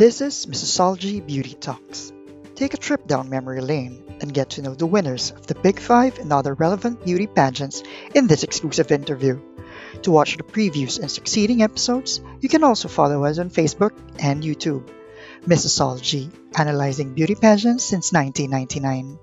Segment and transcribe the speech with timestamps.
[0.00, 2.10] This is Missosology Beauty Talks.
[2.54, 5.78] Take a trip down memory lane and get to know the winners of the Big
[5.78, 7.82] Five and other relevant beauty pageants
[8.14, 9.38] in this exclusive interview.
[10.00, 14.42] To watch the previews and succeeding episodes, you can also follow us on Facebook and
[14.42, 14.88] YouTube.
[15.44, 19.18] Missosology, analyzing beauty pageants since 1999.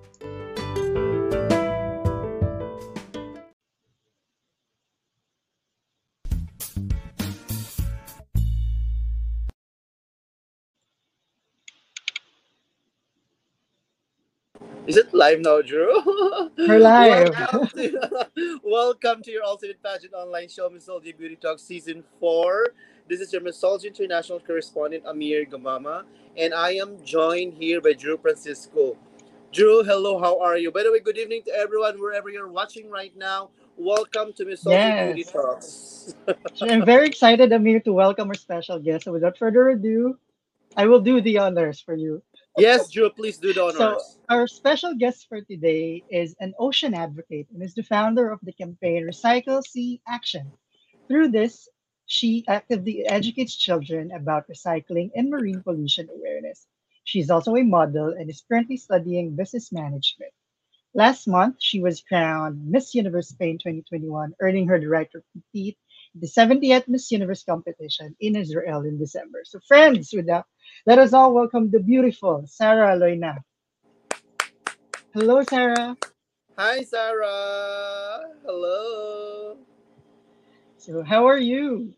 [15.27, 16.49] Live now, Drew?
[16.57, 17.35] We're live.
[17.37, 22.67] welcome, to, welcome to your Ultimate Pageant Online Show, Missosology Beauty Talk Season 4.
[23.09, 26.05] This is your Missosology International Correspondent, Amir Gamama,
[26.37, 28.95] and I am joined here by Drew Francisco.
[29.51, 30.71] Drew, hello, how are you?
[30.71, 33.49] By the way, good evening to everyone, wherever you're watching right now.
[33.75, 35.13] Welcome to Missosology Yes.
[35.13, 36.15] Beauty Talks.
[36.61, 39.03] I'm very excited, Amir, to welcome our special guest.
[39.03, 40.17] So without further ado,
[40.77, 42.23] I will do the honors for you.
[42.57, 43.77] Yes, Drew, please do the honors.
[43.77, 48.39] So our special guest for today is an ocean advocate and is the founder of
[48.43, 50.51] the campaign Recycle Sea Action.
[51.07, 51.69] Through this,
[52.05, 56.65] she actively educates children about recycling and marine pollution awareness.
[57.03, 60.31] She's also a model and is currently studying business management.
[60.93, 65.77] Last month, she was crowned Miss Universe Spain 2021, earning her the right to compete
[66.15, 69.41] in the 70th Miss Universe competition in Israel in December.
[69.43, 70.45] So, friends, with that,
[70.85, 73.39] let us all welcome the beautiful Sarah Loinaz.
[75.13, 75.97] Hello, Sarah.
[76.57, 78.19] Hi, Sarah.
[78.45, 79.57] Hello.
[80.77, 81.93] So, how are you?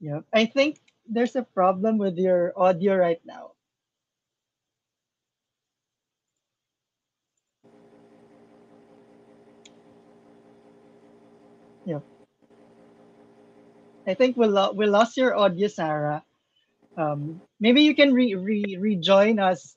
[0.00, 0.24] Yep.
[0.32, 3.52] I think there's a problem with your audio right now.
[11.86, 12.04] Yep.
[14.06, 16.24] I think we lo- we lost your audio, Sarah.
[16.96, 19.76] Um, maybe you can re- re- rejoin us,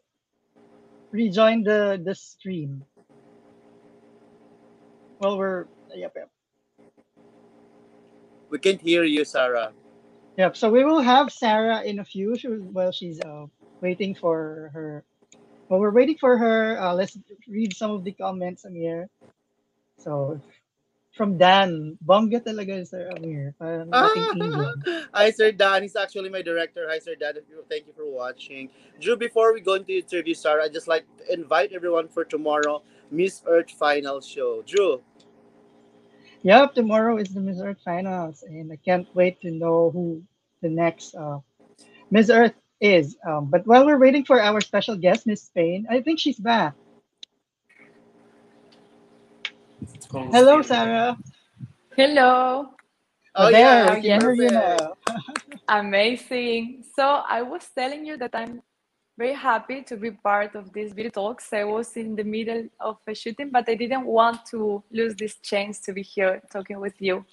[1.12, 2.86] rejoin the the stream.
[5.20, 6.30] Well, we're yep, yep.
[8.50, 9.74] We can't hear you, Sarah.
[10.38, 10.58] Yep.
[10.58, 12.36] So we will have Sarah in a few.
[12.38, 13.46] She, well, she's uh,
[13.82, 15.06] waiting for her.
[15.70, 16.82] Well, we're waiting for her.
[16.82, 17.18] Uh, let's
[17.48, 19.10] read some of the comments, Amir.
[20.00, 20.42] So,
[21.14, 23.54] from Dan, bongga talaga, Sir Amir.
[23.62, 23.90] Parang
[24.34, 24.74] Indian.
[25.14, 25.84] Hi, Sir Dan.
[25.84, 26.88] He's actually my director.
[26.90, 27.36] Hi, Sir Dan.
[27.70, 28.70] Thank you for watching.
[29.00, 32.26] Drew, before we go into the interview, Sarah, I'd just like to invite everyone for
[32.26, 32.82] tomorrow,
[33.12, 34.64] Miss Earth Final Show.
[34.66, 35.02] Drew,
[36.44, 40.22] Yep, tomorrow is the Miss Earth finals, and I can't wait to know who
[40.62, 41.40] the next uh,
[42.12, 43.16] Miss Earth is.
[43.26, 46.76] Um, but while we're waiting for our special guest, Miss Spain, I think she's back.
[50.14, 51.18] Hello, Sarah.
[51.98, 52.70] Hello,
[53.36, 54.52] Oh, there, yeah, we can hear you perfect.
[54.52, 54.94] now.
[55.68, 56.84] amazing.
[56.96, 58.62] So I was telling you that I'm
[59.18, 61.52] very happy to be part of this video talks.
[61.54, 65.38] I was in the middle of a shooting, but I didn't want to lose this
[65.42, 67.26] chance to be here talking with you.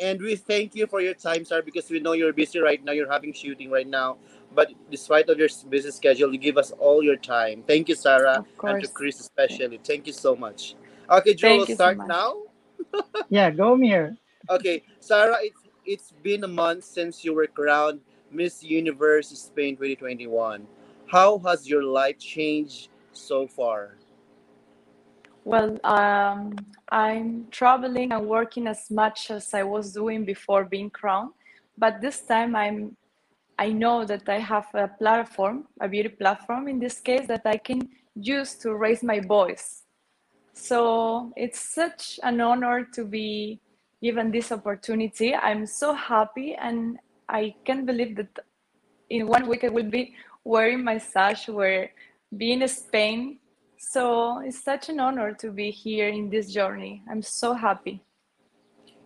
[0.00, 2.92] And we thank you for your time, Sarah, because we know you're busy right now.
[2.92, 4.16] You're having shooting right now.
[4.54, 7.62] But despite of your busy schedule, you give us all your time.
[7.66, 8.88] Thank you, Sarah, Of and to.
[8.88, 9.78] Chris especially.
[9.84, 10.74] Thank you so much.
[11.10, 12.34] Okay, Drew, Thank we'll you so start now.
[13.28, 14.16] Yeah, go Mir.
[14.48, 18.00] Okay, Sarah, it's it's been a month since you were crowned
[18.30, 20.66] Miss Universe Spain 2021.
[21.06, 23.96] How has your life changed so far?
[25.44, 26.54] Well, um,
[26.90, 31.32] I'm traveling and working as much as I was doing before being crowned,
[31.78, 32.96] but this time I'm
[33.58, 37.58] I know that I have a platform, a beauty platform in this case, that I
[37.58, 39.79] can use to raise my voice.
[40.52, 43.60] So it's such an honor to be
[44.02, 45.34] given this opportunity.
[45.34, 48.38] I'm so happy, and I can't believe that
[49.08, 51.90] in one week I will be wearing my sash, where
[52.36, 53.38] being in Spain.
[53.78, 57.02] So it's such an honor to be here in this journey.
[57.10, 58.02] I'm so happy.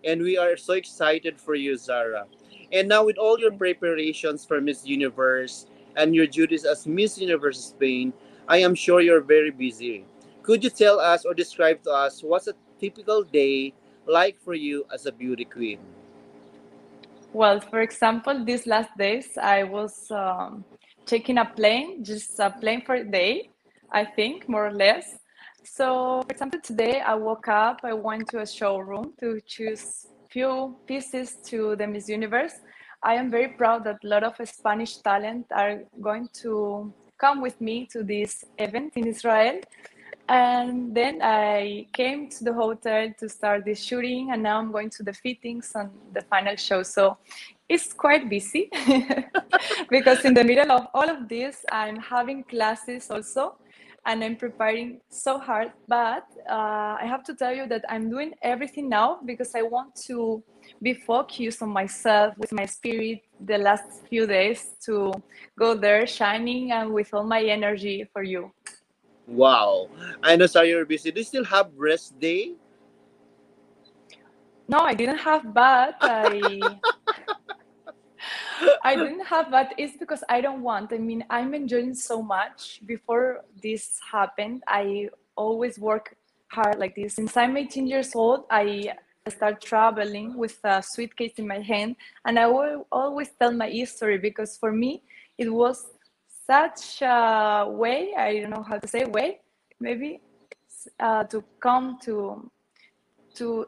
[0.05, 2.26] And we are so excited for you, Sarah.
[2.73, 7.64] And now, with all your preparations for Miss Universe and your duties as Miss Universe
[7.64, 8.12] Spain,
[8.49, 10.05] I am sure you're very busy.
[10.44, 13.73] Could you tell us or describe to us what's a typical day
[14.06, 15.79] like for you as a beauty queen?
[17.32, 20.62] Well, for example, these last days I was um,
[21.06, 23.49] taking a plane, just a plane for a day,
[23.91, 25.17] I think, more or less.
[25.64, 30.76] So, for example, today I woke up, I went to a showroom to choose few
[30.87, 32.52] pieces to the Miss Universe.
[33.02, 37.58] I am very proud that a lot of Spanish talent are going to come with
[37.62, 39.61] me to this event in Israel.
[40.29, 44.91] And then I came to the hotel to start the shooting, and now I'm going
[44.91, 46.82] to the fittings and the final show.
[46.82, 47.19] So
[47.69, 48.71] it's quite busy
[49.91, 53.56] because in the middle of all of this, I'm having classes also,
[54.06, 55.73] and I'm preparing so hard.
[55.88, 59.94] But uh, I have to tell you that I'm doing everything now because I want
[60.06, 60.43] to
[60.82, 65.12] be focused on myself with my spirit the last few days to
[65.59, 68.50] go there shining and with all my energy for you.
[69.26, 69.88] Wow.
[70.23, 71.11] I know, sorry, you're busy.
[71.11, 72.53] Do you still have rest day?
[74.69, 76.81] No, I didn't have, but I
[78.82, 80.93] I didn't have, but it's because I don't want.
[80.93, 82.81] I mean, I'm enjoying so much.
[82.87, 86.17] Before this happened, I always work
[86.49, 87.15] hard like this.
[87.15, 88.94] Since I'm 18 years old, I
[89.29, 91.97] start traveling with a suitcase in my hand,
[92.27, 95.03] and I will always tell my history because for me
[95.38, 95.87] it was
[96.46, 98.14] such a way.
[98.17, 99.41] I don't know how to say way,
[99.81, 100.20] maybe
[101.00, 102.50] uh, to come to
[103.35, 103.67] to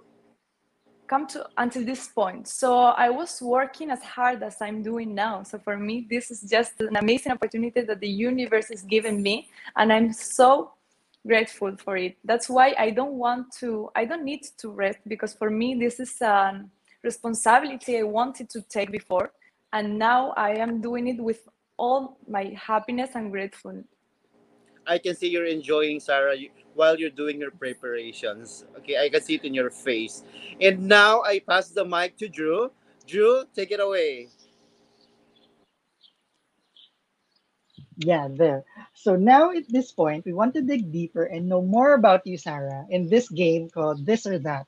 [1.07, 2.49] come to until this point.
[2.49, 5.43] So I was working as hard as I'm doing now.
[5.43, 9.49] So for me, this is just an amazing opportunity that the universe is giving me,
[9.77, 10.73] and I'm so
[11.27, 12.17] grateful for it.
[12.25, 13.91] That's why I don't want to.
[13.95, 16.65] I don't need to rest because for me, this is a
[17.03, 19.33] responsibility I wanted to take before,
[19.73, 23.85] and now I am doing it with all my happiness and grateful.
[24.87, 28.67] I can see you're enjoying, Sarah, you- while you're doing your preparations.
[28.79, 30.25] Okay, I can see it in your face.
[30.61, 32.73] And now I pass the mic to Drew.
[33.07, 34.29] Drew, take it away.
[37.99, 38.65] Yeah, there.
[38.95, 42.39] So now at this point, we want to dig deeper and know more about you,
[42.39, 44.67] Sarah, in this game called This or That.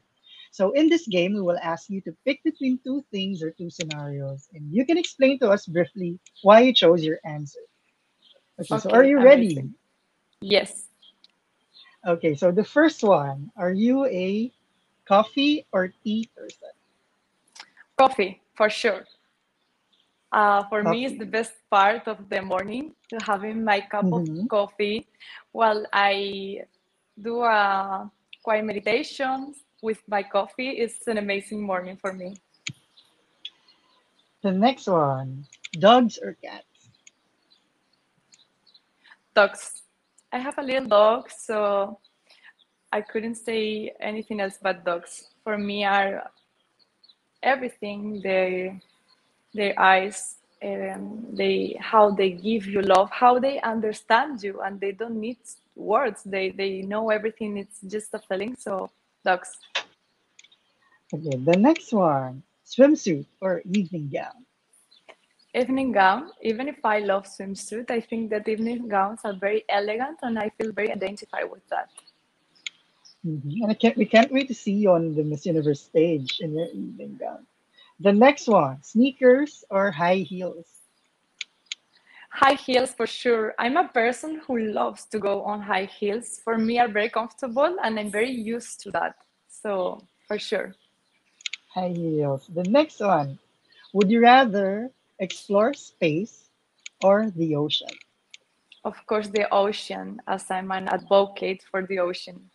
[0.50, 3.70] So in this game, we will ask you to pick between two things or two
[3.70, 7.60] scenarios, and you can explain to us briefly why you chose your answer.
[8.60, 9.54] Okay, so are you ready?
[9.54, 9.74] amazing.
[10.40, 10.88] Yes,
[12.06, 14.52] Okay, so the first one, are you a
[15.06, 16.70] coffee or tea person?
[17.98, 19.04] coffee for sure.
[20.32, 24.24] Uh, for me, it's the best part of the morning to having my cup of
[24.24, 25.06] hmm coffee
[25.52, 26.62] while I
[27.20, 28.10] do a
[28.42, 30.70] quiet meditation with my coffee.
[30.70, 32.36] It's an amazing morning for me.
[34.42, 35.46] The next one,
[35.78, 36.90] dogs or cats?
[39.34, 39.82] Dogs.
[40.32, 41.98] I have a little dog, so
[42.92, 45.28] I couldn't say anything else but dogs.
[45.42, 46.31] For me, are
[47.42, 48.20] everything.
[48.22, 48.81] They,
[49.54, 54.92] their eyes, um, they how they give you love, how they understand you, and they
[54.92, 55.38] don't need
[55.74, 56.22] words.
[56.24, 57.56] They they know everything.
[57.56, 58.56] It's just a feeling.
[58.56, 58.90] So
[59.28, 59.50] dogs.
[61.12, 64.44] Okay, the next one, swimsuit or evening gown?
[65.54, 66.30] Evening gown.
[66.42, 70.50] Even if I love swimsuit, I think that evening gowns are very elegant, and I
[70.56, 71.88] feel very identified with that.
[73.26, 73.62] Mhm.
[73.62, 76.54] And I can't, we can't wait to see you on the Miss Universe stage in
[76.54, 77.46] your evening gown.
[78.00, 80.77] The next one, sneakers or high heels?
[82.38, 83.52] High heels for sure.
[83.58, 86.38] I'm a person who loves to go on high heels.
[86.38, 89.17] For me, are very comfortable, and I'm very used to that.
[89.49, 90.76] So for sure.
[91.75, 92.49] High heels.
[92.55, 93.40] The next one,
[93.93, 94.88] would you rather
[95.19, 96.46] explore space
[97.02, 97.90] or the ocean?
[98.84, 102.51] Of course, the ocean, as I'm an advocate for the ocean.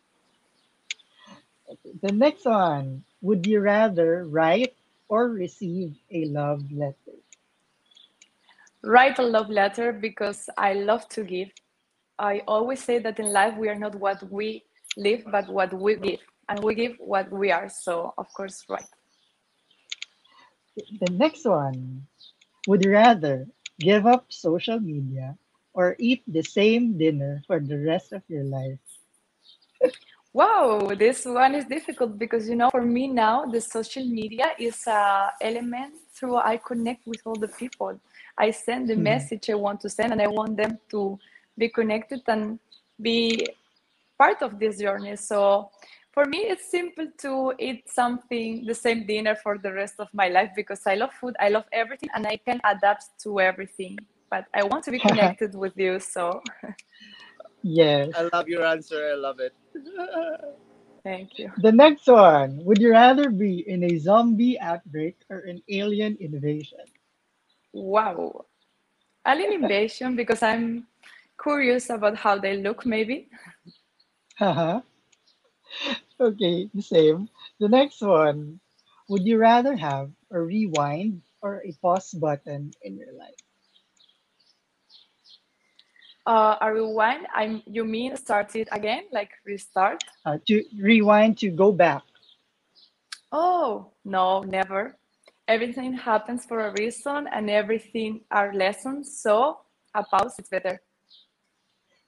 [2.02, 4.76] The next one, would you rather write
[5.10, 7.03] or receive a love letter?
[8.84, 11.50] Write a love letter because I love to give.
[12.20, 14.64] I always say that in life we are not what we
[14.98, 17.70] live, but what we give, and we give what we are.
[17.70, 18.86] So, of course, right.
[20.76, 22.08] The next one,
[22.68, 23.48] would you rather
[23.80, 25.38] give up social media
[25.74, 28.80] or eat the same dinner for the rest of your life?
[30.36, 34.82] Wow, this one is difficult because you know, for me now, the social media is
[34.88, 38.00] a element through I connect with all the people.
[38.38, 39.04] I send the Mhm.
[39.04, 41.20] message I want to send, and I want them to
[41.58, 42.60] be connected and
[43.02, 43.48] be
[44.18, 45.16] part of this journey.
[45.16, 45.70] So
[46.12, 50.28] for me, it's simple to eat something, the same dinner for the rest of my
[50.30, 53.98] life because I love food, I love everything, and I can adapt to everything.
[54.30, 56.42] But I want to be connected with you, so
[57.64, 58.10] yes.
[58.16, 59.10] I love your answer.
[59.12, 59.54] I love it.
[61.04, 61.52] thank you.
[61.58, 66.86] The next one, would you rather be in a zombie outbreak or an alien invasion?
[67.74, 68.46] Wow.
[69.28, 70.88] Alien invasion because I'm
[71.42, 73.30] curious about how they look, maybe.
[74.40, 74.82] Uh-huh.
[76.20, 77.30] okay, the same.
[77.60, 78.60] The next one,
[79.10, 83.36] would you rather have a rewind or a pause button in your life?
[86.26, 90.04] Uh, a rewind, I'm, you mean start it again, like restart?
[90.26, 92.02] Uh, to rewind to go back.
[93.32, 94.96] Oh, no, never.
[95.48, 99.20] Everything happens for a reason and everything are lessons.
[99.22, 99.60] So
[99.94, 100.82] a pause is better.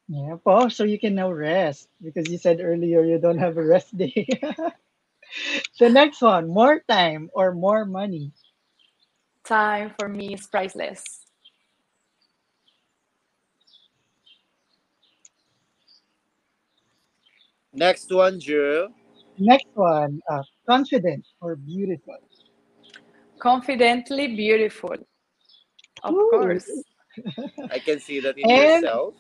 [0.08, 3.66] Yeah, pause so you can now rest because you said earlier you don't have a
[3.66, 4.28] rest day.
[5.80, 8.32] the next one, more time or more money?
[9.46, 11.04] Time for me is priceless.
[17.74, 18.90] Next one, Drew.
[19.38, 22.18] Next one, uh, confident or beautiful?
[23.46, 24.96] Confidently beautiful.
[26.04, 26.30] Of Ooh.
[26.32, 26.68] course.
[27.72, 29.14] I can see that in And- yourself.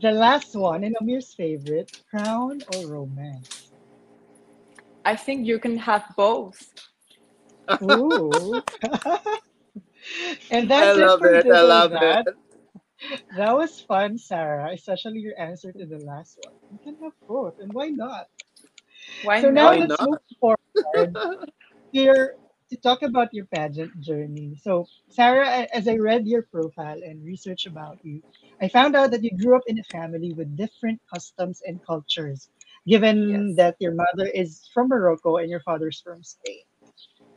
[0.00, 3.70] The last one, and Amir's favorite, crown or romance?
[5.04, 6.58] I think you can have both.
[7.82, 8.62] Ooh.
[10.50, 11.46] and I that's love it for it.
[11.52, 12.26] I love Matt.
[12.26, 12.34] it.
[13.36, 16.54] That was fun, Sarah, especially your answer to the last one.
[16.72, 18.26] You can have both, and why not?
[19.22, 19.42] Why not?
[19.42, 19.78] so now not?
[19.78, 20.08] Why let's not?
[20.10, 21.16] move forward
[21.92, 22.34] here
[22.74, 24.58] to talk about your pageant journey.
[24.60, 28.20] So, Sarah, as I read your profile and research about you,
[28.60, 32.48] I found out that you grew up in a family with different customs and cultures,
[32.86, 33.56] given Yes.
[33.56, 36.64] that your mother is from Morocco and your father's from Spain.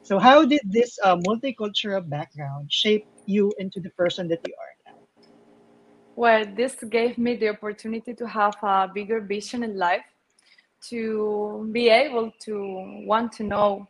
[0.01, 4.75] So, how did this uh, multicultural background shape you into the person that you are
[4.85, 4.97] now?
[6.15, 10.05] Well, this gave me the opportunity to have a bigger vision in life,
[10.89, 13.87] to be able to want to know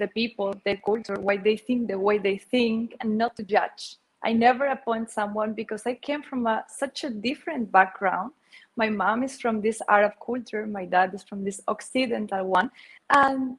[0.00, 3.96] the people, the culture, why they think the way they think, and not to judge.
[4.24, 8.32] I never appoint someone because I came from a, such a different background.
[8.76, 12.70] My mom is from this Arab culture, my dad is from this Occidental one.
[13.08, 13.56] And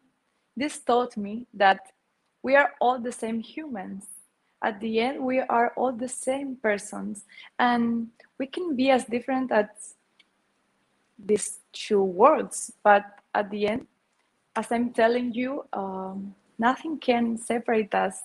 [0.57, 1.79] this taught me that
[2.43, 4.05] we are all the same humans.
[4.63, 7.25] At the end, we are all the same persons.
[7.57, 9.95] And we can be as different as
[11.17, 13.87] these two words, but at the end,
[14.61, 18.15] as I'm telling you, um, nothing can separate us.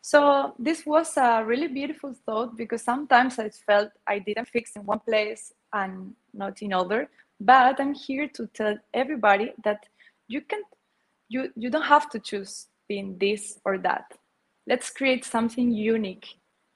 [0.00, 0.20] So
[0.58, 5.02] this was a really beautiful thought because sometimes I felt I didn't fix in one
[5.08, 7.08] place and not in other.
[7.40, 9.80] But I'm here to tell everybody that
[10.32, 10.62] you can,
[11.28, 12.54] you you don't have to choose
[12.88, 14.06] being this or that.
[14.70, 16.26] Let's create something unique,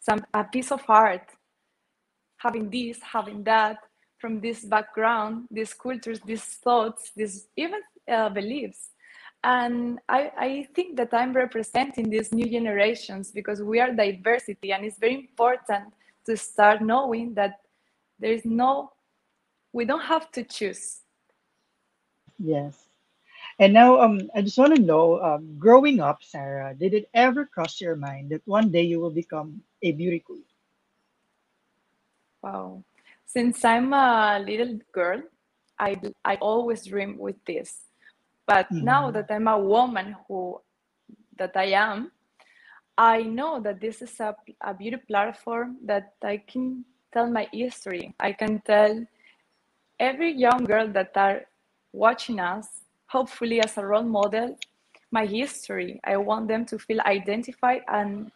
[0.07, 1.27] some a piece of art,
[2.45, 3.79] having this, having that,
[4.21, 7.81] from this background, these cultures, these thoughts, these even
[8.17, 8.91] uh, beliefs.
[9.49, 14.85] And I, I think that I'm representing these new generations because we are diversity, and
[14.85, 15.85] it's very important
[16.27, 17.61] to start knowing that
[18.19, 18.93] there is no,
[19.73, 21.01] we don't have to choose.
[22.39, 22.77] Yes.
[23.59, 27.47] And now, um, I just want to know, um, growing up, Sarah, did it ever
[27.47, 30.45] cross your mind that one day you will become a beauty queen?
[32.43, 32.85] Wow.
[33.25, 35.23] Since I'm a little girl,
[35.79, 37.88] I, I always dream with this.
[38.49, 39.13] But now Mhm.
[39.13, 40.61] that I'm a woman who
[41.37, 42.11] that I am,
[42.97, 48.15] I know that this is a, a beauty platform that I can tell my history.
[48.19, 49.07] I can tell
[50.01, 51.43] every young girl that are
[51.93, 52.67] watching us,
[53.07, 54.59] hopefully as a role model,
[55.13, 56.01] my history.
[56.05, 58.33] I want them to feel identified and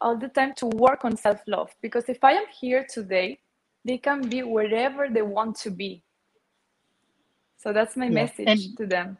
[0.00, 1.74] all the time to work on self-love.
[1.80, 3.40] Because if I am here today,
[3.84, 6.02] they can be wherever they want to be.
[7.64, 8.28] So that's my Yeah.
[8.28, 9.18] message And to them.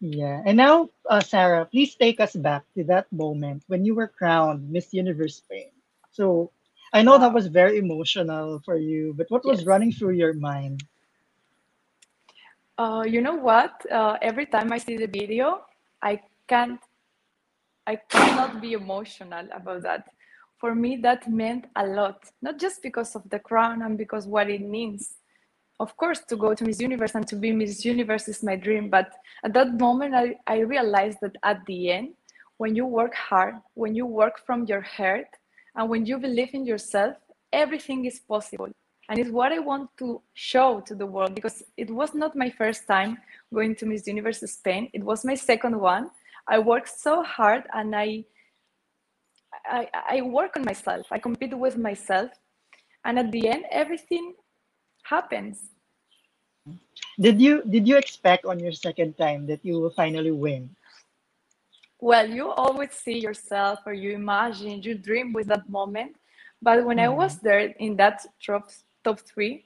[0.00, 4.08] yeah, and now, uh, Sarah, please take us back to that moment when you were
[4.08, 5.70] crowned Miss Universe Spain.
[6.12, 6.52] So
[6.92, 10.84] I know that was very emotional for you, but what was running through your mind?
[12.78, 13.72] Uh, you know what?
[13.90, 15.62] Uh, every time I see the video,
[16.02, 16.80] I can't,
[17.86, 20.08] I cannot be emotional about that.
[20.58, 24.50] For me, that meant a lot, not just because of the crown and because what
[24.50, 25.19] it means.
[25.80, 28.90] Of course, to go to Miss Universe and to be Miss Universe is my dream.
[28.90, 29.10] But
[29.42, 32.10] at that moment, I, I realized that at the end,
[32.58, 35.28] when you work hard, when you work from your heart,
[35.74, 37.16] and when you believe in yourself,
[37.50, 38.68] everything is possible.
[39.08, 42.50] And it's what I want to show to the world because it was not my
[42.50, 43.16] first time
[43.52, 44.90] going to Miss Universe Spain.
[44.92, 46.10] It was my second one.
[46.46, 48.24] I worked so hard and I,
[49.64, 51.06] I, I work on myself.
[51.10, 52.30] I compete with myself.
[53.04, 54.34] And at the end, everything
[55.02, 55.70] happens.
[57.18, 60.70] Did you did you expect on your second time that you will finally win?
[62.00, 66.16] Well, you always see yourself or you imagine, you dream with that moment.
[66.62, 68.70] But when I was there in that top,
[69.04, 69.64] top three,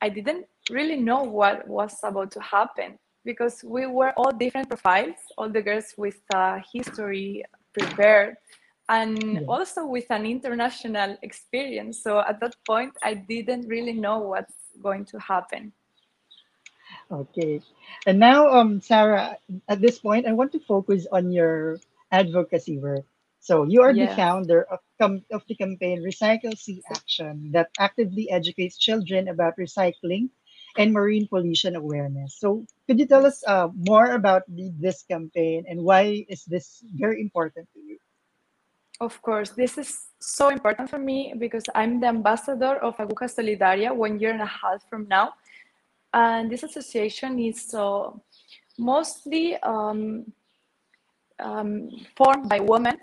[0.00, 5.18] I didn't really know what was about to happen because we were all different profiles,
[5.36, 8.36] all the girls with uh, history prepared.
[8.90, 9.46] And Yeah.
[9.48, 12.02] also with an international experience.
[12.02, 15.72] So at that point, I didn't really know what's going to happen.
[17.10, 17.62] Okay.
[18.06, 19.36] And now, um, Sarah,
[19.68, 21.78] at this point, I want to focus on your
[22.12, 23.04] advocacy work.
[23.40, 24.80] So you are the founder of,
[25.32, 30.30] of the campaign Recycle Sea Action that actively educates children about recycling
[30.76, 32.36] and marine pollution awareness.
[32.38, 36.84] So could you tell us uh, more about the, this campaign and why is this
[36.94, 37.68] very important?
[39.00, 43.94] Of course, this is so important for me because I'm the ambassador of Aguja Solidaria
[43.96, 45.32] one year and a half from now.
[46.12, 48.10] And this association is uh,
[48.78, 50.30] mostly um,
[51.38, 52.98] um, formed by women.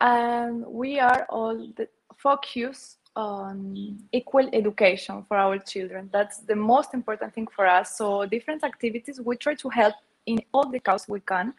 [0.00, 6.08] And we are all the focus on equal education for our children.
[6.12, 7.98] That's the most important thing for us.
[7.98, 9.94] So different activities, we try to help
[10.26, 11.52] in all the cause we can.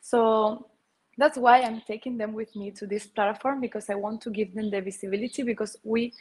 [0.00, 0.66] So
[1.18, 4.54] that's why I'm taking them with me to this platform because I want to give
[4.54, 6.12] them the visibility because we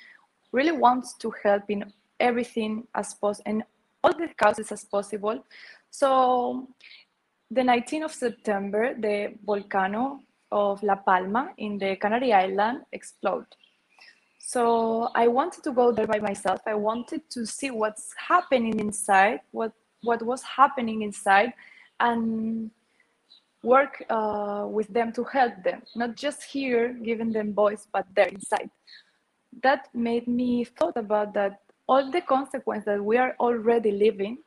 [0.51, 3.63] really want to help in everything as possible and
[4.03, 5.43] all the causes as possible.
[5.89, 6.67] So
[7.51, 10.19] the 19th of September, the volcano
[10.51, 13.47] of La Palma in the Canary Island exploded.
[14.39, 16.61] So I wanted to go there by myself.
[16.67, 19.73] I wanted to see what's happening inside, what
[20.03, 21.51] what was happening inside,
[21.99, 22.69] and
[23.65, 28.27] work uh, with them to help them, not just here giving them voice, but there
[28.27, 28.69] inside.
[29.63, 34.37] That made me thought about that all the consequences that we are already living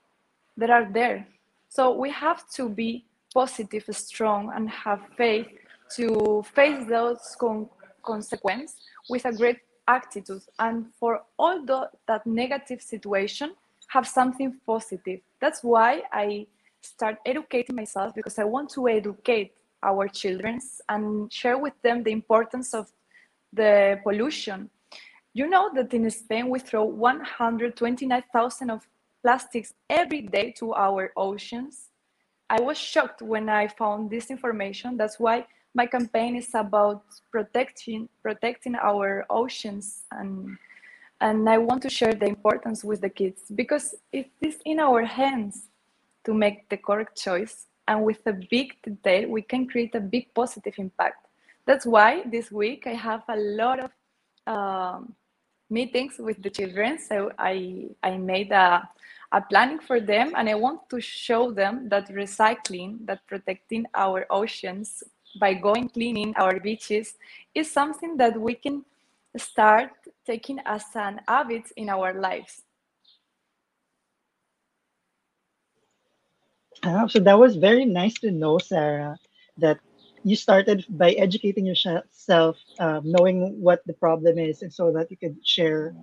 [0.57, 1.27] that are there.
[1.69, 5.49] So we have to be positive, strong, and have faith
[5.97, 7.69] to face those con-
[8.03, 8.77] consequences
[9.11, 10.43] with a great attitude.
[10.59, 13.55] And for all the, that negative situation,
[13.89, 15.21] have something positive.
[15.41, 16.47] That's why I
[16.83, 22.11] start educating myself because I want to educate our children and share with them the
[22.11, 22.91] importance of
[23.53, 24.71] the pollution.
[25.35, 28.87] You know that in Spain we throw 129,000 of
[29.23, 31.89] plastics every day to our oceans.
[32.51, 34.97] I was shocked when I found this information.
[34.97, 40.57] That's why my campaign is about protecting protecting our oceans and
[41.21, 45.05] and I want to share the importance with the kids because it is in our
[45.05, 45.69] hands
[46.29, 50.27] to make the correct choice and with a big detail we can create a big
[50.35, 51.27] positive impact.
[51.65, 53.91] That's why this week i have a lot of
[54.47, 55.15] um,
[55.71, 58.89] meetings with the children so i i made a,
[59.33, 64.27] a planning for them and i want to show them that recycling that protecting our
[64.31, 65.03] oceans
[65.41, 67.15] by going cleaning our beaches
[67.55, 68.85] is something that we can
[69.37, 69.91] start
[70.27, 72.63] taking as an habit in our lives
[77.09, 79.19] So that was very nice to know, Sarah,
[79.59, 79.79] that
[80.23, 85.17] you started by educating yourself, um, knowing what the problem is, and so that you
[85.17, 85.95] could share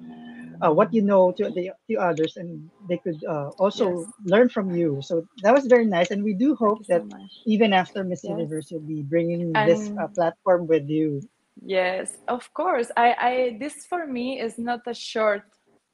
[0.65, 4.49] uh, what you know to the to others, and they could uh, also yes learn
[4.49, 4.99] from you.
[5.01, 8.29] So that was very nice, and we do hope that much even after Miss yes
[8.29, 11.23] Universe, you'll be bringing this uh, platform with you.
[11.61, 12.91] Yes, of course.
[12.97, 15.43] I, I this for me is not a short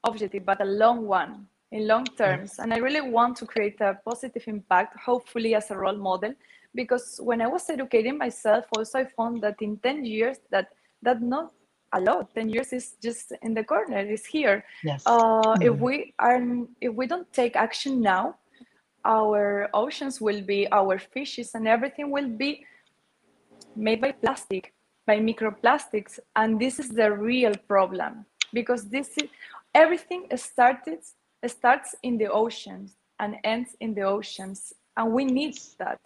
[0.04, 2.60] objective, but a long one in long terms.
[2.60, 6.34] And I really want to create a positive impact, hopefully as a role model.
[6.76, 10.68] Because when I was educating myself, also I found that in 10 years that
[11.02, 11.52] that not
[11.94, 12.34] a lot.
[12.36, 14.64] 10 years is just in the corner, is here.
[14.84, 15.04] Yes.
[15.06, 15.80] Uh, if Mhm.
[15.80, 16.40] we are
[16.80, 18.36] if we don't take action now,
[19.04, 22.66] our oceans will be our fishes and everything will be
[23.76, 24.74] made by plastic,
[25.06, 29.30] by microplastics, and this is the real problem because this is
[29.74, 31.00] everything started
[31.48, 36.00] starts in the oceans and ends in the oceans, and we need that.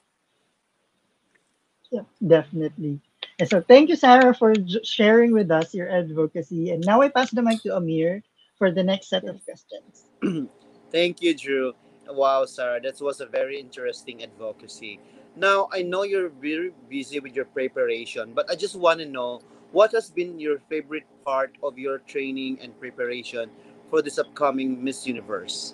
[1.92, 3.00] Yeah, definitely.
[3.40, 6.72] And so thank you, Sarah, for sharing with us your advocacy.
[6.72, 8.24] And now I pass the mic to Amir
[8.58, 9.36] for the next set Yes.
[9.36, 10.10] of questions.
[10.92, 11.74] Thank you, Drew.
[12.10, 15.00] Wow, Sarah, that was a very interesting advocacy.
[15.36, 19.42] Now, I know you're very busy with your preparation, but I just want to know
[19.72, 23.50] what has been your favorite part of your training and preparation
[23.96, 25.74] for this upcoming Miss Universe?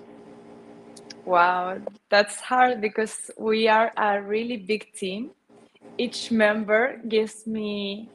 [1.26, 5.32] Wow, that's hard because we are a really big team.
[5.98, 8.10] Each member gives me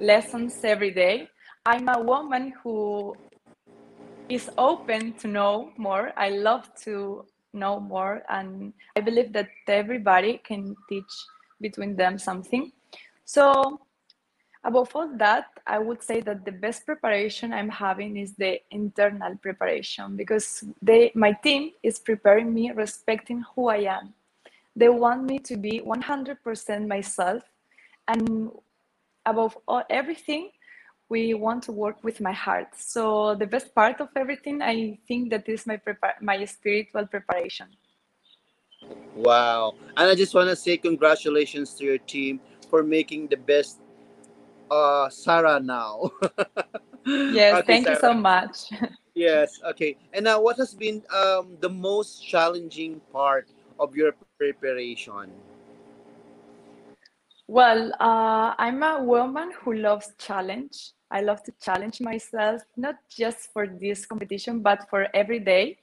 [0.00, 1.28] lessons every day.
[1.66, 3.14] I'm a woman who
[4.30, 6.12] is open to know more.
[6.16, 11.12] I love to know more, and I believe that everybody can teach
[11.60, 12.72] between them something.
[13.26, 13.78] So,
[14.64, 19.36] above all that, I would say that the best preparation I'm having is the internal
[19.36, 24.14] preparation because they, my team is preparing me respecting who I am.
[24.74, 27.42] They want me to be 100% myself,
[28.06, 28.50] and
[29.26, 30.50] above all, everything,
[31.08, 32.68] we want to work with my heart.
[32.76, 35.80] So the best part of everything, I think that is my
[36.20, 37.66] my spiritual preparation.
[39.14, 39.74] Wow.
[39.96, 42.40] And I just want to say congratulations to your team
[42.70, 43.80] for making the best
[44.70, 46.10] uh Sarah now.
[47.28, 48.70] Yes, okay, thank you so much.
[49.14, 49.96] Yes, okay.
[50.12, 55.14] And now what has been um the most challenging part of your preparation?
[57.48, 60.92] Well, uh, I'm a woman who loves challenge.
[61.10, 65.78] I love to challenge myself, not just for this competition, but for every day.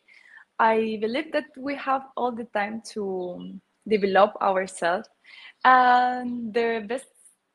[0.59, 5.09] I believe that we have all the time to develop ourselves.
[5.63, 7.07] And the best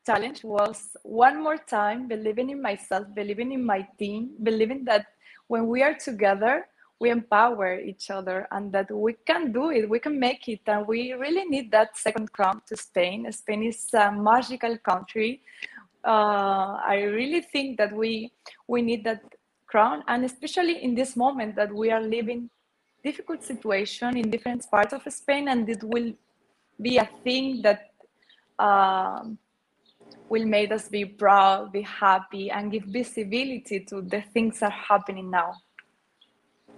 [0.05, 5.07] challenge was one more time believing in myself, believing in my team, believing that
[5.47, 6.67] when we are together,
[6.99, 10.61] we empower each other and that we can do it, we can make it.
[10.67, 13.29] And we really need that second crown to Spain.
[13.31, 15.41] Spain is a magical country.
[16.05, 18.31] Uh, I really think that we
[18.67, 19.21] we need that
[19.67, 22.49] crown, and especially in this moment that we are living
[23.03, 26.13] difficult situation in different parts of Spain, and it will
[26.81, 27.91] be a thing that
[28.59, 29.37] um,
[30.31, 34.83] will make us be proud, be happy, and give visibility to the things that are
[34.87, 35.53] happening now.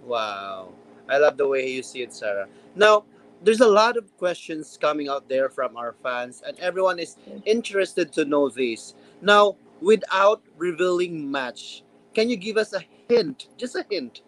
[0.04, 0.70] Wow.
[1.08, 2.48] I love the way you see it, Sarah.
[2.74, 3.04] Now,
[3.44, 8.12] there's a lot of questions coming out there from our fans, and everyone is interested
[8.14, 8.94] to know this.
[9.22, 14.22] Now, without revealing much, can you give us a hint, just a hint,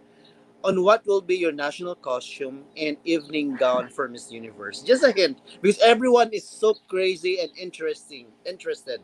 [0.67, 4.83] on what will be your national costume and evening gown for Miss Universe?
[4.83, 9.01] Just a hint, because everyone is so crazy and interesting, interested.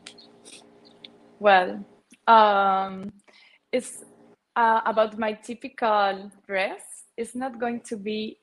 [1.38, 1.85] Well,
[2.27, 3.12] um,
[3.70, 4.05] it's
[4.57, 6.83] uh, about my typical dress.
[7.16, 8.38] It's not going to be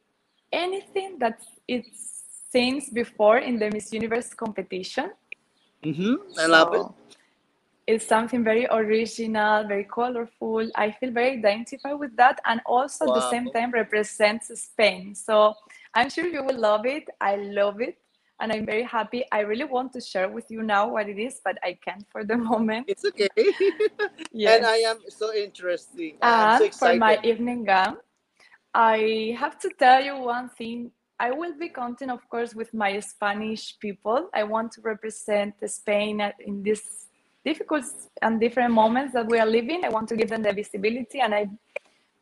[0.53, 5.11] anything that it's seen before in the Miss Universe competition.
[5.83, 6.39] Mm-hmm.
[6.39, 6.87] I love it.
[7.89, 10.69] It's something very original, very colorful.
[10.75, 15.15] I feel very identified with that, and also at the same time represents Spain.
[15.15, 15.55] So
[15.95, 17.09] I'm sure you will love it.
[17.19, 17.97] I love it,
[18.39, 19.23] and I'm very happy.
[19.31, 22.23] I really want to share with you now what it is, but I can't for
[22.23, 22.85] the moment.
[22.87, 23.27] It's okay.
[24.31, 24.57] Yes.
[24.57, 26.17] And I am so interesting.
[26.21, 27.97] I'm so for my evening gown,
[28.71, 30.91] I have to tell you one thing.
[31.19, 34.29] I will be counting, of course, with my Spanish people.
[34.31, 37.08] I want to represent Spain in these
[37.45, 37.85] difficult
[38.21, 39.83] and different moments that we are living.
[39.85, 41.47] I want to give them the visibility, and I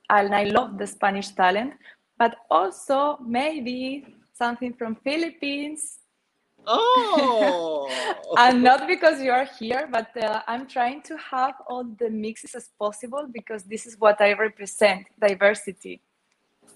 [0.09, 1.73] and I love the Spanish talent,
[2.17, 5.99] but also maybe something from Philippines,
[6.67, 12.09] Oh, and not because you are here, but uh, I'm trying to have all the
[12.09, 16.01] mixes as possible because this is what I represent diversity.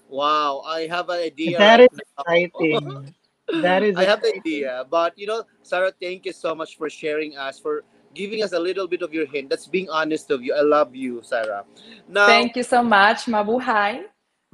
[0.08, 0.62] wow!
[0.66, 2.24] I have an idea That right is now.
[2.26, 3.14] exciting.
[3.60, 6.88] That is I have the idea, but you know, Sarah, thank you so much for
[6.90, 9.50] sharing us, for giving us a little bit of your hint.
[9.50, 10.54] That's being honest of you.
[10.54, 11.64] I love you, Sarah.
[12.08, 14.04] Now, Thank you so much, Mabuhay.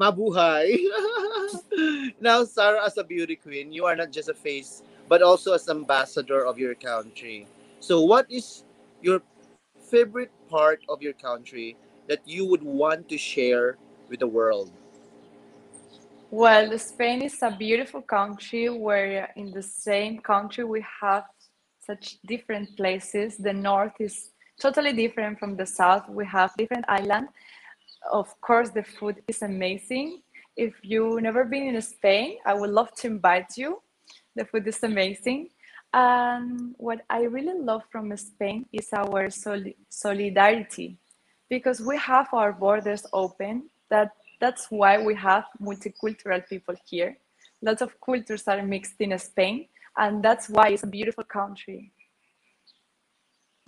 [0.01, 0.79] mabuhay.
[2.21, 5.69] now, Sarah, as a beauty queen, you are not just a face, but also as
[5.69, 7.47] ambassador of your country.
[7.81, 8.65] So, what is
[9.03, 9.23] your
[9.91, 11.77] favorite part of your country
[12.09, 13.77] that you would want to share
[14.09, 14.71] with the world?
[16.31, 21.25] Well, Spain is a beautiful country where in the same country we have
[21.89, 23.37] such different places.
[23.39, 26.09] The north is totally different from the south.
[26.09, 27.31] We have different islands.
[28.13, 30.23] Of course, the food is amazing.
[30.57, 33.81] If you've never been in Spain, I would love to invite you.
[34.37, 35.51] The food is amazing.
[35.95, 40.99] And what I really love from Spain is our soli- solidarity
[41.49, 43.71] because we have our borders open.
[43.89, 47.17] That that's why we have multicultural people here.
[47.63, 51.93] Lots of cultures are mixed in Spain, and that's why it's a beautiful country.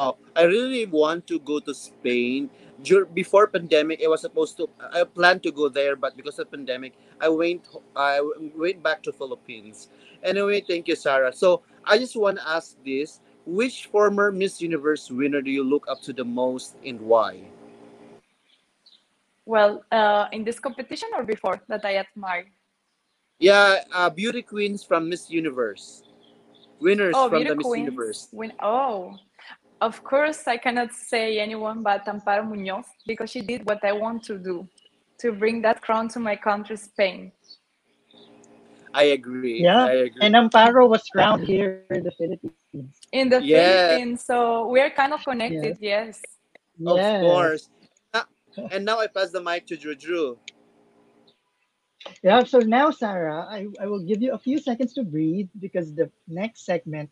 [0.01, 2.49] Oh, I really want to go to Spain.
[2.83, 4.69] Dur- before pandemic, I was supposed to.
[4.81, 7.69] I planned to go there, but because of pandemic, I went.
[7.95, 8.25] I
[8.57, 9.93] went back to Philippines.
[10.25, 11.33] Anyway, thank you, Sarah.
[11.37, 15.85] So I just want to ask this: Which former Miss Universe winner do you look
[15.85, 17.45] up to the most, and why?
[19.45, 22.49] Well, uh, in this competition or before that I admire.
[23.41, 26.05] Yeah, uh, beauty queens from Miss Universe,
[26.81, 27.85] winners Oh, from the Miss queens.
[27.87, 28.29] Universe.
[28.33, 29.17] Win- oh,
[29.81, 34.23] of course I cannot say anyone but Amparo Muñoz because she did what I want
[34.25, 34.69] to do,
[35.19, 37.33] to bring that crown to my country, Spain.
[38.93, 39.63] I agree.
[39.63, 40.21] Yeah, I agree.
[40.23, 42.55] And Amparo was crowned here in the Philippines.
[43.13, 43.87] In the Yeah.
[43.89, 45.79] Philippines, so we're kind of connected.
[45.81, 46.21] Yes.
[46.87, 47.23] Of Yes.
[47.23, 47.69] course.
[48.73, 50.37] And now I pass the mic to Drew Drew.
[52.23, 55.95] Yeah, so now, Sarah, I, I will give you a few seconds to breathe because
[55.95, 57.11] the next segment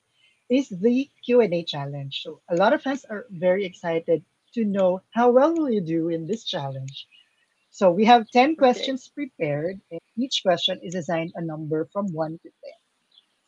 [0.49, 2.23] is the Q&A challenge.
[2.23, 4.25] So a lot of us are very excited
[4.55, 7.07] to know how well will you do in this challenge.
[7.71, 12.33] So we have 10 questions prepared and each question is assigned a number from 1
[12.33, 12.53] to 10.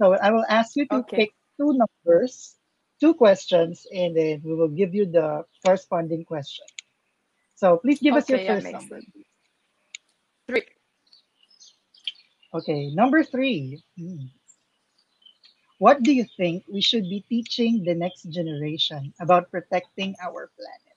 [0.01, 1.17] So I will ask you to Okay.
[1.17, 2.57] pick two numbers,
[3.01, 6.67] two questions, and then we will give you the corresponding question.
[7.57, 9.01] So please give us your Okay, first number.
[10.47, 10.65] Three.
[12.53, 13.83] Okay, number three.
[13.99, 14.27] Hmm.
[15.79, 20.91] What do you think we should be teaching the next generation about protecting our planet?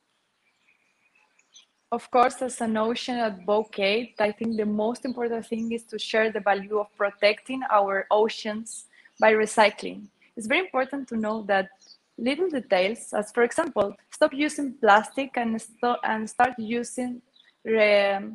[1.92, 6.32] Of course, as an ocean advocate, I think the most important thing is to share
[6.32, 8.86] the value of protecting our oceans
[9.20, 10.08] by recycling.
[10.36, 11.70] It's very important to know that
[12.18, 17.22] little details, as for example, stop using plastic and, sto- and start using
[17.64, 18.34] re-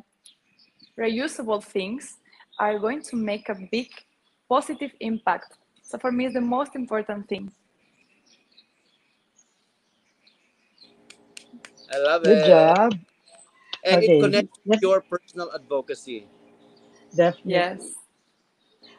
[0.97, 2.17] reusable things,
[2.59, 3.89] are going to make a big
[4.47, 5.57] positive impact.
[5.81, 7.51] So for me, it's the most important thing.
[11.93, 12.41] I love Good it.
[12.41, 12.93] Good job.
[13.85, 16.27] And Okay, it connects to let's- your personal advocacy.
[17.15, 17.53] Definitely.
[17.53, 17.93] Yes.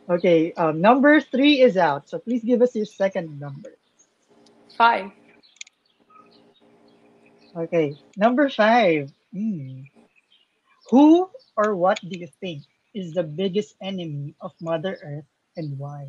[0.09, 2.09] Okay, um, number three is out.
[2.09, 3.77] So please give us your second number.
[4.77, 5.12] Five.
[7.55, 9.12] Okay, number five.
[9.33, 9.83] Hmm.
[10.90, 15.24] Who or what do you think is the biggest enemy of Mother Earth
[15.57, 16.09] and why?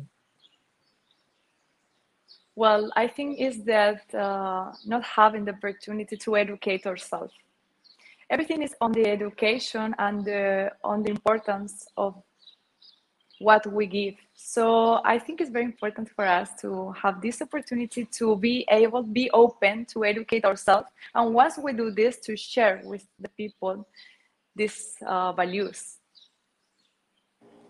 [2.54, 7.32] Well, I think is that uh, not having the opportunity to educate ourselves.
[8.28, 10.26] Everything is on the education and
[10.84, 12.22] on the importance of
[13.38, 14.14] what we give.
[14.34, 19.02] So I think it's very important for us to have this opportunity to be able,
[19.02, 23.86] be open to educate ourselves, and once we do this, to share with the people
[24.54, 25.98] these uh, values.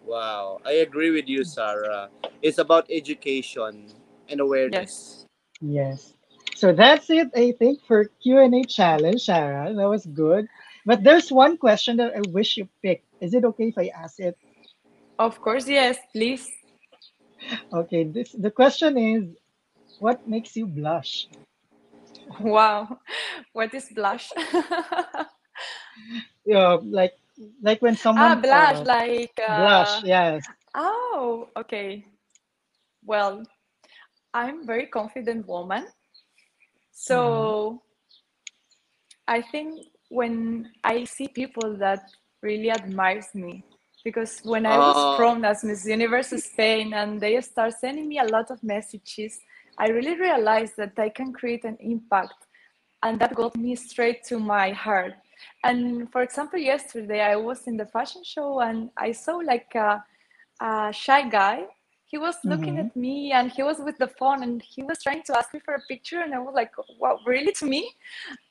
[0.06, 0.60] Wow.
[0.64, 2.08] I agree with you, Sarah.
[2.42, 3.86] It's about education
[4.28, 5.24] and awareness.
[5.60, 5.94] Yes.
[6.00, 6.14] yes.
[6.54, 9.72] So that's it, I think, for Q&A challenge, Sarah.
[9.72, 10.46] That was good.
[10.84, 13.06] But there's one question that I wish you picked.
[13.20, 14.36] Is it okay if I ask it?
[15.18, 16.50] Of course, yes, please.
[17.72, 19.24] Okay, this the question is,
[19.98, 21.28] what makes you blush?
[22.40, 22.98] Wow,
[23.52, 24.30] what is blush?
[26.44, 27.14] Yeah, like
[27.62, 30.44] like when someone ah, blush, uh, like uh, blush, yes.
[30.74, 32.04] Oh, okay.
[33.04, 33.42] Well,
[34.34, 35.86] I'm very confident woman.
[36.92, 37.82] So
[39.26, 42.10] I think when I see people that
[42.42, 43.64] really admires me,
[44.04, 45.16] because when I was Oh.
[45.16, 49.40] crowned as Miss Universe Spain and they start sending me a lot of messages,
[49.78, 52.34] I really realized that I can create an impact
[53.02, 55.14] and that got me straight to my heart.
[55.64, 60.02] And for example, yesterday I was in the fashion show and I saw like a,
[60.60, 61.64] a shy guy.
[62.06, 62.78] He was looking Mhm.
[62.78, 65.60] at me and he was with the phone and he was trying to ask me
[65.64, 67.90] for a picture and I was like, wow, really to me?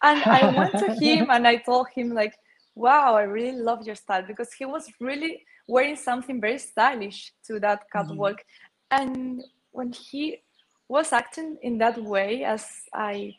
[0.04, 2.36] And I went to him and I told him like,
[2.76, 7.60] wow, I really love your style because he was really wearing something very stylish to
[7.60, 8.44] that catwalk.
[8.92, 10.42] And when he
[10.90, 13.36] was acting in that way, as I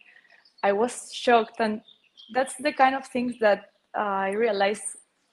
[0.62, 1.80] I was shocked, and
[2.32, 3.66] that's the kind of things that
[3.96, 4.82] uh, I realize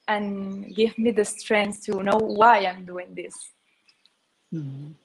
[0.08, 3.34] and give me the strength to know why I'm doing this.
[4.54, 4.96] Mhm.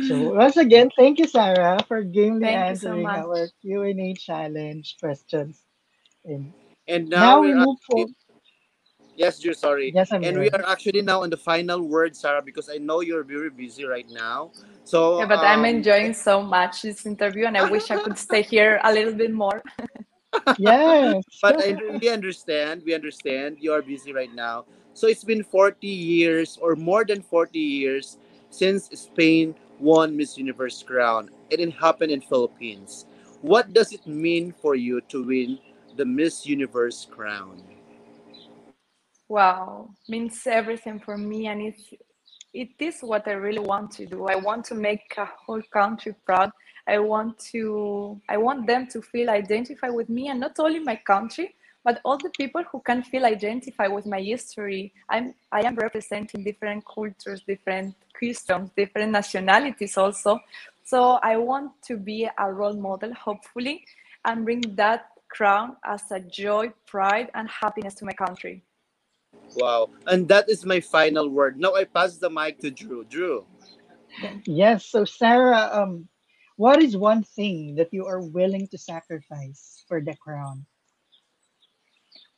[0.00, 4.00] So once again, thank you, Sarah, for gamely Thank you so answering our Q and
[4.00, 5.62] A challenge questions.
[6.24, 6.54] And
[6.88, 8.14] And now, now, we move actually, forward.
[9.16, 9.96] yes, Drew, sorry.
[9.96, 13.00] Yes, I'm and we are actually now on the final word, Sarah, because I know
[13.02, 14.52] you're very busy right now.
[14.84, 18.18] So Yeah, but I'm um, enjoying so much this interview, and I wish I could
[18.18, 19.62] stay here a little bit more.
[20.56, 21.24] Yes.
[21.42, 24.64] but I, we understand we understand you are busy right now
[24.94, 28.18] so it's been 40 years or more than 40 years
[28.50, 33.06] since spain won miss universe crown and it happened in philippines
[33.42, 35.58] what does it mean for you to win
[35.96, 37.62] the miss universe crown
[39.28, 41.92] Wow, means everything for me, and it's
[42.54, 44.26] it is what I really want to do.
[44.26, 46.50] I want to make a whole country proud.
[46.90, 50.96] I want to I want them to feel identified with me, and not only my
[50.96, 54.92] country, but all the people who can feel identified with my history.
[55.08, 60.40] I'm I am representing different cultures, different customs, different nationalities also.
[60.84, 63.84] So I want to be a role model, hopefully,
[64.24, 68.64] and bring that crown as a joy, pride, and happiness to my country.
[69.56, 73.44] wow and that is my final word now i pass the mic to drew drew
[74.46, 74.86] Yes.
[74.86, 76.08] So Sarah, um,
[76.60, 80.66] what is one thing that you are willing to sacrifice for the crown?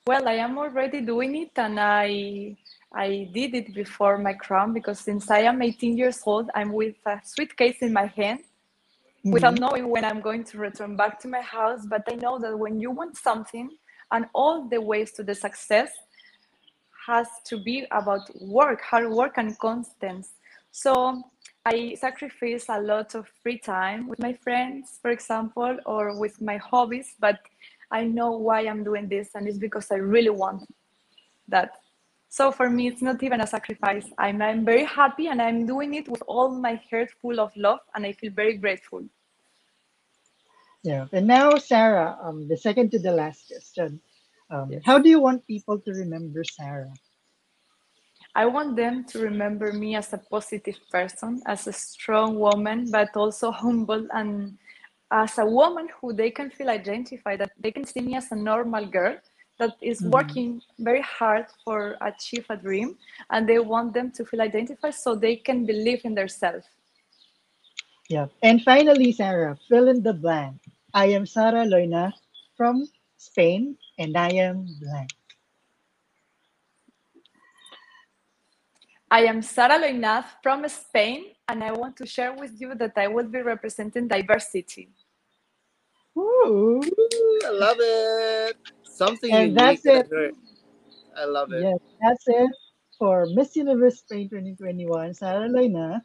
[0.06, 2.56] Well, I am already doing it, and I
[2.94, 6.96] I did it before my crown because since I am 18 years old, I'm with
[7.06, 8.40] a suitcase in my hand,
[9.32, 9.60] without Mhm.
[9.60, 11.82] knowing when I'm going to return back to my house.
[11.86, 13.68] But I know that when you want something,
[14.12, 15.90] and all the ways to the success
[17.08, 20.26] has to be about work, hard work, and constance.
[20.70, 20.92] So
[21.64, 26.56] I sacrifice a lot of free time with my friends, for example, or with my
[26.56, 27.38] hobbies, but
[27.90, 30.64] I know why I'm doing this, and it's because I really want
[31.48, 31.72] that.
[32.28, 34.06] So for me, it's not even a sacrifice.
[34.18, 37.80] I'm, I'm very happy and I'm doing it with all my heart full of love,
[37.94, 39.04] and I feel very grateful.
[40.84, 41.06] Yeah.
[41.12, 44.00] And now, Sarah, um, the second to the last question.
[44.50, 44.82] Um, Yes.
[44.84, 46.92] How do you want people to remember Sarah?
[48.34, 53.16] I want them to remember me as a positive person, as a strong woman, but
[53.16, 54.58] also humble and
[55.10, 58.36] as a woman who they can feel identified, that they can see me as a
[58.36, 59.18] normal girl
[59.58, 60.10] that is Mhm.
[60.10, 62.96] working very hard for achieve a dream
[63.30, 66.66] and they want them to feel identified so they can believe in themselves.
[68.08, 68.26] Yeah.
[68.42, 70.60] And finally, Sarah, fill in the blank.
[70.94, 72.12] I am Sarah Loinaz
[72.56, 75.10] from Spain, and I am blank.
[79.12, 83.08] I am Sarah Loinaz from Spain and I want to share with you that I
[83.08, 84.88] will be representing diversity.
[86.18, 86.82] Ooh.
[86.84, 88.56] Ooh, I love it.
[88.84, 89.56] Something And unique.
[89.56, 90.08] that's it.
[91.16, 91.64] I love it.
[91.64, 92.50] Yes, that's it
[92.98, 96.00] for Miss Universe Spain 2021, Sarah Loinaz.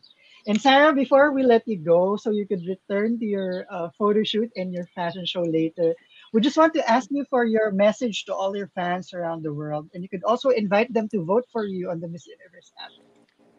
[0.48, 4.24] And Sarah, before we let you go, so you could return to your uh, photo
[4.24, 5.96] shoot and your fashion show later,
[6.34, 9.54] we just want to ask you for your message to all your fans around the
[9.54, 9.90] world.
[9.94, 12.92] And you could also invite them to vote for you on the Miss Universe app.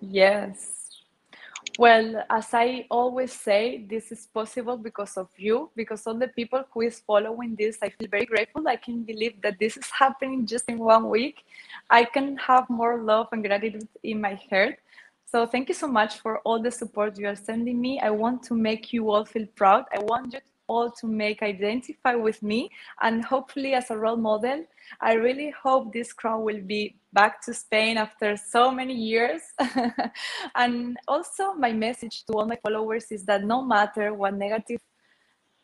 [0.00, 0.78] Yes.
[1.78, 6.64] Well, as I always say, this is possible because of you, because all the people
[6.72, 8.66] who is following this, I feel very grateful.
[8.66, 11.44] I can believe that this is happening just in one week.
[11.88, 14.78] I can have more love and gratitude in my heart.
[15.24, 18.00] So thank you so much for all the support you are sending me.
[18.00, 19.84] I want to make you all feel proud.
[19.92, 22.70] I want you all to make identify with me
[23.02, 24.64] and hopefully as a role model.
[25.00, 29.42] I really hope this crown will be back to Spain after so many years.
[30.54, 34.80] and also, my message to all my followers is that no matter what negative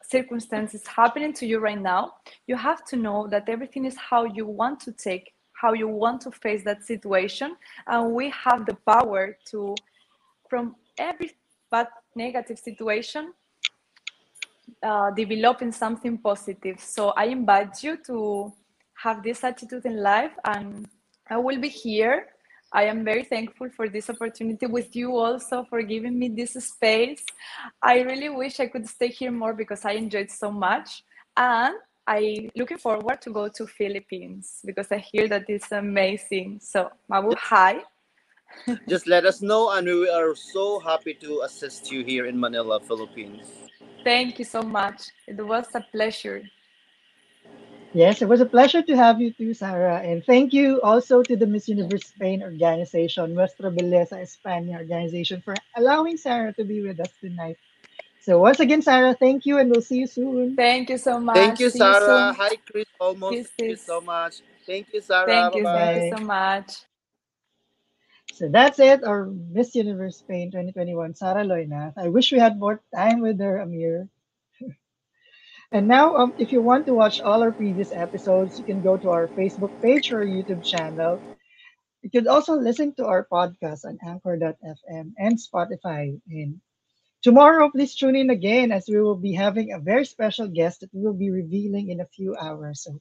[0.02, 2.14] circumstances happening to you right now,
[2.46, 6.20] you have to know that everything is how you want to take, how you want
[6.22, 7.56] to face that situation.
[7.86, 9.74] And we have the power to,
[10.48, 11.32] from every
[11.70, 13.32] bad negative situation,
[14.83, 16.81] uh, developing something positive.
[16.81, 18.53] So I invite you to
[19.03, 20.87] have this attitude in life, and
[21.29, 22.29] I will be here.
[22.72, 27.22] I am very thankful for this opportunity with you also for giving me this space.
[27.81, 31.05] I really wish I could stay here more because I enjoyed so much.
[31.37, 31.74] And
[32.07, 36.61] I looking forward to go to Philippines because I hear that it's amazing.
[36.62, 37.83] So Mabuhay.
[38.88, 42.79] Just let us know, and we are so happy to assist you here in Manila,
[42.79, 43.46] Philippines.
[44.04, 45.02] Thank you so much.
[45.26, 46.42] It was a pleasure.
[47.94, 50.00] Yes, it was a pleasure to have you too, Sarah.
[50.00, 55.54] And thank you also to the Miss Universe Spain organization, Nuestra Belleza España organization, for
[55.76, 57.56] allowing Sarah to be with us tonight.
[58.20, 60.56] So once again, Sarah, thank you, and we'll see you soon.
[60.56, 61.36] Thank you so much.
[61.36, 62.32] Thank you, See Sarah.
[62.32, 62.34] soon.
[62.34, 62.86] Hi, Chris.
[63.00, 63.52] Almost.
[63.58, 64.36] Thank you so much.
[64.66, 65.26] Thank you, Sarah.
[65.26, 65.64] Thank you.
[65.64, 65.94] Bye-bye.
[65.94, 66.72] Thank you so much.
[68.35, 71.94] So that's it, our Miss Universe Spain 2021, Sarah Loinaz.
[71.97, 74.09] I wish we had more time with her, Amir.
[75.73, 78.97] and now, um, if you want to watch all our previous episodes, you can go
[78.97, 81.20] to our Facebook page or YouTube channel.
[82.03, 86.20] You could also listen to our podcast on Anchor.fm and Spotify.
[86.29, 86.61] And
[87.23, 90.92] tomorrow, please tune in again as we will be having a very special guest that
[90.92, 92.83] we will be revealing in a few hours.
[92.83, 93.01] So,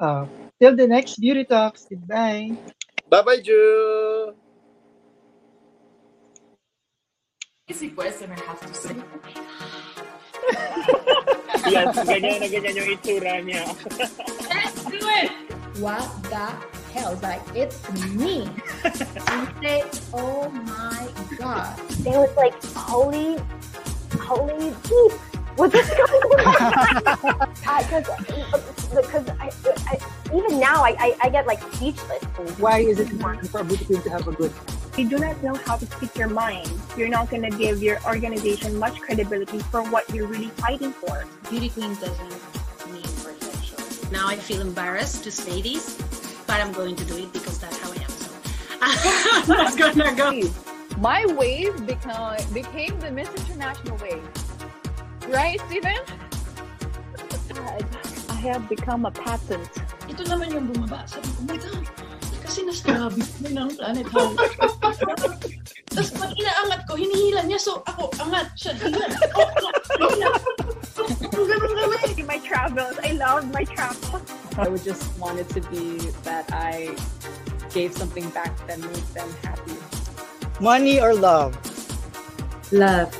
[0.00, 0.26] uh,
[0.58, 2.56] till the next Beauty Talks, goodbye.
[3.10, 4.34] Bye-bye, Drew.
[7.68, 8.96] Easy question, I have to say.
[11.68, 13.64] Yan, ganyan na ganyan yung itsura niya.
[14.48, 15.30] Let's do it!
[15.80, 16.48] What the
[16.92, 17.16] hell?
[17.22, 17.78] Like, it's
[18.16, 18.48] me.
[18.84, 21.76] and say, oh my god.
[22.04, 23.36] They was like, holy,
[24.20, 25.12] holy deep.
[25.56, 27.48] What's this going on?
[27.54, 28.60] Because uh,
[28.94, 29.48] because I,
[29.88, 29.94] I,
[30.34, 32.22] even now I, I, I get like speechless.
[32.58, 34.52] Why is it important for a beauty queen to have a good
[34.98, 38.02] you do not know how to speak your mind, you're not going to give your
[38.04, 41.24] organization much credibility for what you're really fighting for.
[41.48, 42.30] Beauty queen doesn't
[42.92, 44.10] mean perfection.
[44.10, 45.96] Now I feel embarrassed to say this,
[46.48, 48.10] but I'm going to do it because that's how I am.
[49.44, 50.42] So that's gonna go.
[50.98, 54.28] My wave became became the Miss International wave.
[55.28, 55.94] Right, Steven?
[57.54, 57.80] I,
[58.30, 59.70] I have become a patent.
[60.18, 61.06] ito naman yung bumaba.
[61.06, 61.86] Sabi ko, oh my God,
[62.42, 64.34] kasi nasabi mo ng planet how.
[65.94, 67.62] Tapos pag inaangat ko, hinihila niya.
[67.62, 69.14] So ako, angat, siya hilan.
[69.38, 69.46] Oh,
[72.26, 72.98] my travels.
[73.06, 74.26] I love my travels.
[74.58, 76.90] I would just want it to be that I
[77.70, 79.78] gave something back that made them happy.
[80.58, 81.54] Money or love?
[82.74, 83.14] Love.